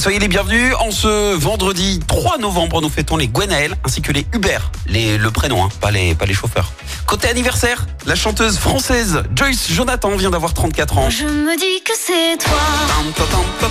[0.00, 0.72] Et soyez les bienvenus.
[0.80, 5.30] En ce vendredi 3 novembre, nous fêtons les Gwenaël ainsi que les Hubert, les, le
[5.30, 6.72] prénom, hein, pas, les, pas les chauffeurs.
[7.04, 11.10] Côté anniversaire, la chanteuse française Joyce Jonathan vient d'avoir 34 ans.
[11.10, 12.58] Je me dis que c'est toi.
[12.88, 13.69] Tam, tam, tam,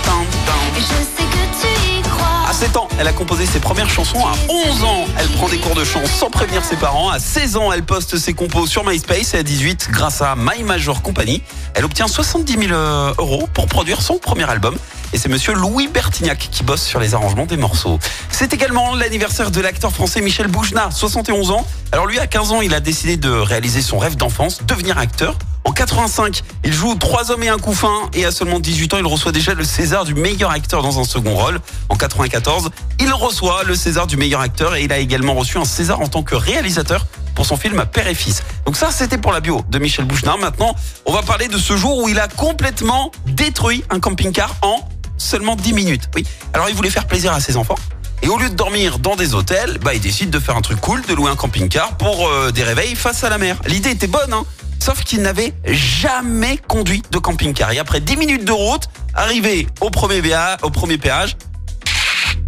[3.20, 4.24] composé ses premières chansons.
[4.24, 7.10] À 11 ans, elle prend des cours de chant sans prévenir ses parents.
[7.10, 9.34] À 16 ans, elle poste ses compos sur MySpace.
[9.34, 11.42] Et à 18, grâce à My Major Company,
[11.74, 14.74] elle obtient 70 000 euh, euros pour produire son premier album.
[15.12, 17.98] Et c'est monsieur Louis Bertignac qui bosse sur les arrangements des morceaux.
[18.30, 21.66] C'est également l'anniversaire de l'acteur français Michel Boujna, 71 ans.
[21.92, 25.36] Alors lui, à 15 ans, il a décidé de réaliser son rêve d'enfance, devenir acteur.
[25.70, 29.06] En 85, il joue Trois hommes et un couffin et à seulement 18 ans, il
[29.06, 31.60] reçoit déjà le César du meilleur acteur dans un second rôle.
[31.88, 35.64] En 94, il reçoit le César du meilleur acteur et il a également reçu un
[35.64, 37.06] César en tant que réalisateur
[37.36, 38.42] pour son film Père et Fils.
[38.66, 40.38] Donc ça, c'était pour la bio de Michel Bouchnard.
[40.38, 40.74] Maintenant,
[41.06, 45.54] on va parler de ce jour où il a complètement détruit un camping-car en seulement
[45.54, 46.10] 10 minutes.
[46.16, 46.26] Oui.
[46.52, 47.78] Alors, il voulait faire plaisir à ses enfants.
[48.22, 50.80] Et au lieu de dormir dans des hôtels, bah, il décide de faire un truc
[50.80, 53.60] cool, de louer un camping-car pour euh, des réveils face à la mer.
[53.66, 54.44] L'idée était bonne, hein
[54.80, 57.70] Sauf qu'il n'avait jamais conduit de camping-car.
[57.72, 61.36] Et après 10 minutes de route, arrivé au premier, BA, au premier péage,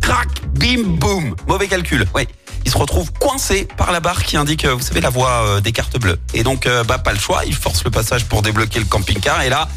[0.01, 1.37] crac, bim, boum.
[1.47, 2.07] Mauvais calcul.
[2.15, 2.27] Oui.
[2.65, 5.61] Il se retrouve coincé par la barre qui indique, euh, vous savez, la voie euh,
[5.61, 6.19] des cartes bleues.
[6.33, 7.45] Et donc, euh, bah, pas le choix.
[7.45, 9.43] Il force le passage pour débloquer le camping-car.
[9.43, 9.69] Et là,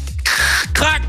[0.72, 1.02] crac,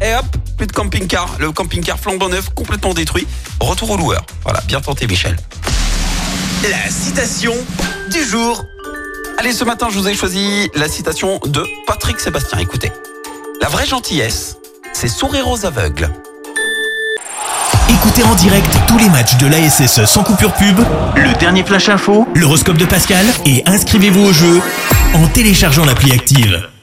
[0.00, 1.36] et hop, plus de camping-car.
[1.38, 3.26] Le camping-car flambant neuf, complètement détruit.
[3.60, 4.24] Retour au loueur.
[4.42, 5.36] Voilà, bien tenté, Michel.
[6.62, 7.54] La citation
[8.10, 8.64] du jour.
[9.38, 12.58] Allez, ce matin, je vous ai choisi la citation de Patrick Sébastien.
[12.58, 12.92] Écoutez.
[13.60, 14.56] La vraie gentillesse,
[14.92, 16.08] c'est sourire aux aveugles.
[17.90, 20.78] Écoutez en direct tous les matchs de l'ASSE sans coupure pub,
[21.16, 24.60] le dernier flash info, l'horoscope de Pascal et inscrivez-vous au jeu
[25.14, 26.73] en téléchargeant l'appli active.